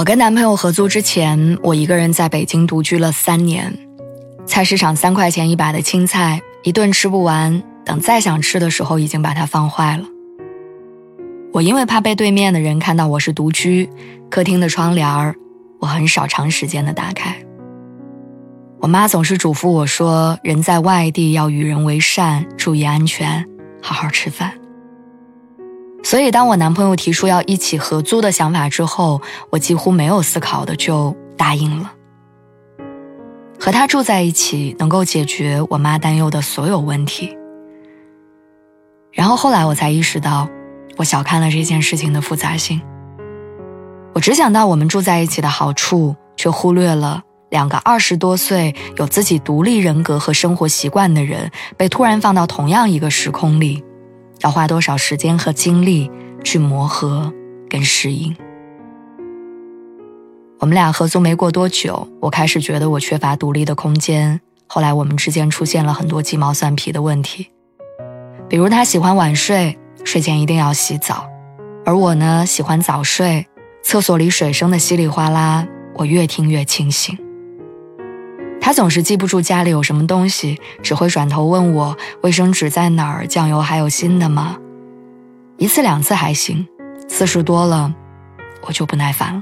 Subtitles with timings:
[0.00, 3.70] 我跟男朋友合租之前，我一个人在北京独居了三年。
[4.46, 10.04] 菜市场三块钱一把的青菜，一顿吃不完，等再想吃的时候，已经把它放坏了。
[11.52, 13.90] 我因为怕被对面的人看到我是独居，
[14.30, 15.34] 客厅的窗帘儿，
[15.80, 17.36] 我很少长时间的打开。
[18.78, 23.44] 我妈总是嘱咐我说，人在外地要与人为善，注意安全，
[23.82, 24.54] 好好吃饭。
[26.10, 31.92] 所以，当我男朋友提出要一起合租的想法之后，我几乎没有思考的就答应了。
[33.60, 37.38] 和他住在一起，能够解决我妈担忧的所有问题。
[39.12, 40.48] 然后后来我才意识到，
[40.96, 42.82] 我小看了这件事情的复杂性。
[44.12, 53.84] 我只想到我们住在一起的好处，却忽略了两个二十多岁、有自己独立人格和生活习惯的人，被突然放到同样一个时空里。
[54.40, 56.10] 要花多少时间和精力
[56.42, 57.32] 去磨合
[57.68, 58.34] 跟适应？
[60.58, 64.40] 我们俩合租没过多久，我开始觉得我缺乏独立的空间。
[64.66, 67.50] 后来我们之间出现了很多鸡毛蒜皮的问题，
[68.48, 71.28] 比如他喜欢晚睡，睡前一定要洗澡，
[71.84, 73.46] 而我呢喜欢早睡，
[73.82, 77.18] 厕所里水声的稀里哗啦，我越听越清醒。
[78.60, 84.56] 他总是记不住家里有什么东西，只会转头问我卫生纸在哪儿，酱油还有新的吗？
[85.56, 86.66] 一次两次还行，
[87.08, 87.92] 次数多了，
[88.66, 89.40] 我就不耐烦了。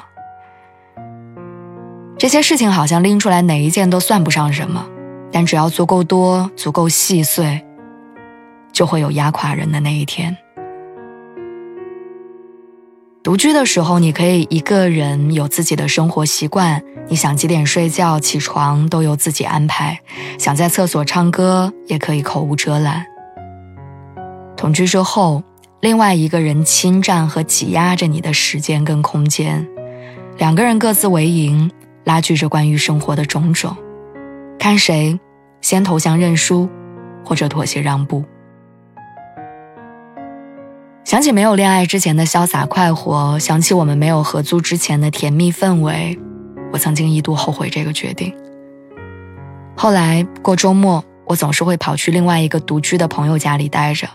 [2.17, 4.87] 这些事情好像拎出来哪一件都算不上什么，
[5.31, 7.65] 但只要足够多、足够细碎，
[8.73, 10.37] 就会有压垮人的那一天。
[13.29, 20.01] 独居的时候，你可以一个人有自己的生活习惯，你想几点睡觉、起床都由自己安排，
[20.39, 23.05] 想在厕所唱歌也可以口无遮拦。
[24.57, 25.43] 同居之后，
[25.81, 29.69] 另外一个人侵占和挤压着你的时间跟空间，
[30.39, 31.71] 两个人各自为营，
[32.05, 33.77] 拉锯着关于生活的种种，
[34.59, 35.21] 看谁
[35.61, 36.67] 先投降认输，
[37.23, 38.25] 或者妥协让步。
[41.09, 46.19] 想起没有恋爱之前的潇洒快活，想起我们没有合租之前的甜蜜氛围，
[46.71, 48.31] 我曾经一度后悔这个决定。
[49.75, 54.07] 后来过周末，我总是会跑去另外一个独居的朋友家里待着，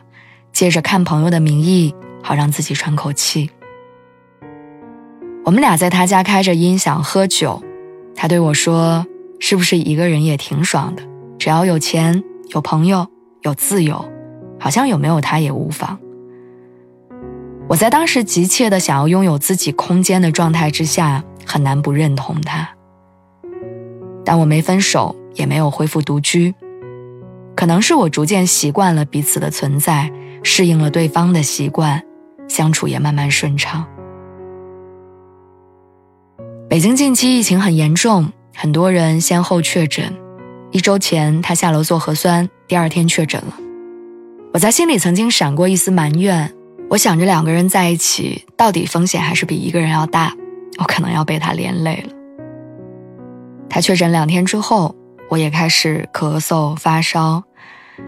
[0.51, 3.49] 借着看朋友的名义，好让自己喘口气。
[5.43, 7.59] 我们俩在他家开着音响喝酒，
[8.15, 9.03] 他对我说
[9.41, 11.01] ：“是不是一个人也挺爽的？
[11.39, 13.07] 只要有钱、有朋友、
[13.41, 14.05] 有自由，
[14.59, 15.97] 好像有没有他也无妨。”
[17.67, 22.69] 我在当时急切的想要拥有自己空间的状态之下，很难不认同他。
[24.25, 26.53] 但我没分手，也没有恢复独居，
[27.55, 30.11] 可能是我逐渐习惯了彼此的存在，
[30.43, 32.03] 适应了对方的习惯，
[32.47, 33.85] 相处也慢慢顺畅。
[36.69, 40.13] 北京近期疫情很严重，很多人先后确诊。
[40.71, 43.57] 一周前他下楼做核酸，第二天确诊了。
[44.53, 46.53] 我在心里曾经闪过一丝埋怨。
[46.93, 50.31] 我想着两个人在一起，到底风险还是比一个人要大，
[50.77, 52.13] 我可能要被他连累了。
[53.67, 54.93] 他确诊两天之后，
[55.27, 57.43] 我也开始咳嗽发烧，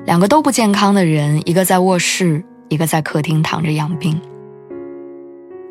[0.05, 4.21] 两个都不健康的人，一个在卧室，一个在客厅躺着养病。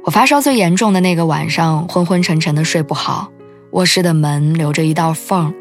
[0.02, 3.30] 我发烧最严重的那个晚上，昏昏沉沉的睡不好，
[3.70, 5.54] 卧室的门留着一道缝，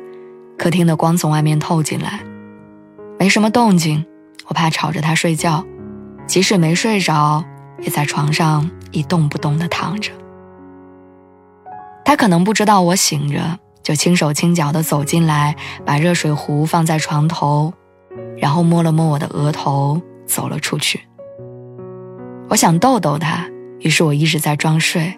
[0.57, 2.19] 客厅的光从外面透进来，
[3.19, 4.03] 没什么动静，
[4.47, 5.63] 我怕吵着他睡觉。
[6.25, 7.43] 即使没睡着，
[7.79, 10.11] 也在床上一动不动地躺着。
[12.05, 15.55] 他可能不知道我醒着，就轻手轻脚地走进来，
[15.85, 17.73] 把热水壶放在床头，
[18.37, 21.01] 然后摸了摸我的额头，走了出去。
[22.49, 23.49] 我想逗逗他，
[23.79, 25.17] 于是我一直在装睡。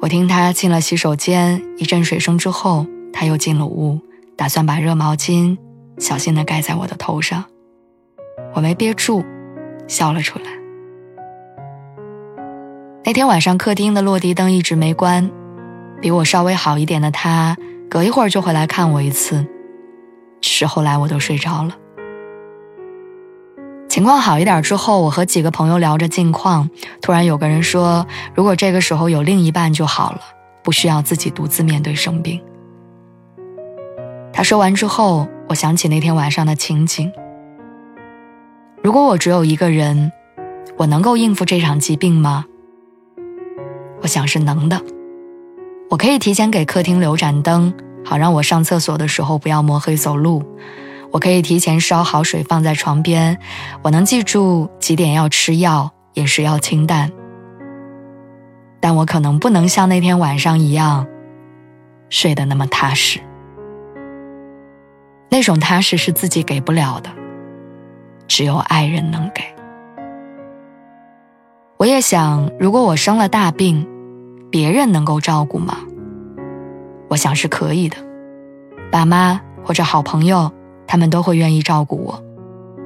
[0.00, 4.00] 我听他进了洗手间，一阵水声之后，他又进了屋，
[4.36, 5.56] 打算把热毛巾
[5.98, 7.44] 小心地盖在我的头上。
[8.54, 9.24] 我没憋住。
[9.86, 10.44] 笑了出来。
[13.04, 15.30] 那天晚上，客厅的落地灯一直没关，
[16.00, 17.56] 比我稍微好一点的他，
[17.90, 19.44] 隔一会儿就会来看我一次。
[20.40, 21.76] 只是后来我都睡着了。
[23.88, 26.70] 情况好一点之后，我和几个朋友聊着近况，
[27.00, 30.20] 突然有个人说：“如果这个时候有另一半就好了，
[30.62, 32.40] 不需要自己独自面对生病。”
[34.32, 37.12] 他说完之后，我想起那天晚上的情景。
[38.82, 40.10] 如果我只有一个人，
[40.76, 42.44] 我能够应付这场疾病吗？
[44.00, 44.82] 我想是能的。
[45.88, 47.72] 我可以提前给客厅留盏灯，
[48.04, 50.42] 好让我上厕所的时候不要摸黑走路。
[51.12, 53.38] 我可以提前烧好水放在床边，
[53.82, 57.12] 我能记住几点要吃药，饮食要清淡。
[58.80, 61.06] 但我可能不能像那天晚上一样，
[62.08, 63.20] 睡得那么踏实。
[65.28, 67.10] 那种踏实是自己给不了的，
[68.26, 69.42] 只有爱人能给。
[71.76, 73.86] 我也想，如果我生了大病，
[74.50, 75.78] 别人能够照顾吗？
[77.08, 77.96] 我想是可以的，
[78.90, 80.50] 爸妈或者好朋友。
[80.84, 82.22] 他们都会愿意照顾我，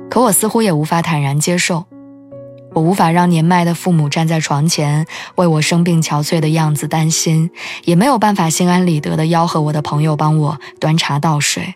[0.08, 1.86] 可我似乎也无法坦然接受。
[2.72, 5.04] 我无法让年迈的父母站在床前
[5.34, 7.50] 为我生病憔悴的样子担心，
[7.84, 11.74] 也没有办法心安理得地吆喝我的朋友帮我端茶倒水。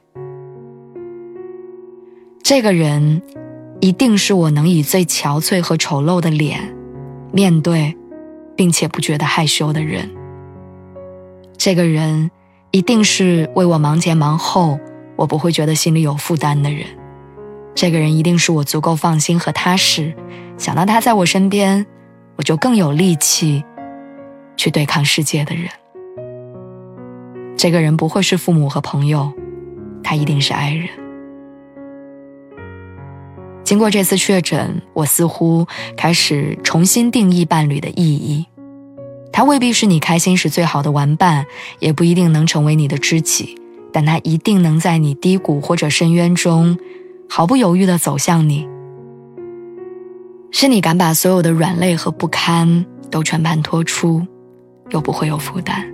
[2.44, 3.22] 这个人，
[3.80, 6.74] 一定是我能以最憔悴和丑陋的脸
[7.32, 7.96] 面对，
[8.56, 10.10] 并且不觉得害羞的人。
[11.56, 12.30] 这个人，
[12.70, 14.78] 一定是为我忙前忙后。
[15.16, 16.86] 我不会觉得心里有负担的人，
[17.74, 20.14] 这个人一定是我足够放心和踏实。
[20.56, 21.86] 想到他在我身边，
[22.36, 23.62] 我就更有力气
[24.56, 25.68] 去对抗世界的人。
[27.54, 29.30] 这个人不会是父母和朋友，
[30.02, 30.88] 他一定是爱人。
[33.70, 35.64] 经过这次确诊，我似乎
[35.96, 38.44] 开始重新定义伴侣的意义。
[39.32, 41.46] 他未必是你开心时最好的玩伴，
[41.78, 43.56] 也不一定能成为你的知己。
[43.92, 46.76] 但他一定能在你低谷或者深渊中，
[47.28, 48.68] 毫不犹豫地走向你。
[50.50, 54.26] 是你敢把所有的软肋和不堪都全盘托出，
[54.88, 55.86] 又不会有负担。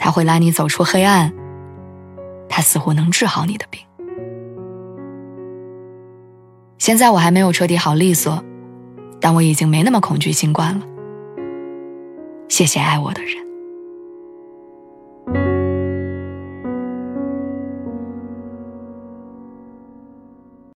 [0.00, 1.32] 他会拉你走出黑暗，
[2.48, 3.80] 他似乎能治好你的病。
[6.80, 8.42] 现在我还没有彻底好利索，
[9.20, 10.80] 但我已经没那么恐惧新冠了。
[12.48, 13.49] 谢谢爱我的人。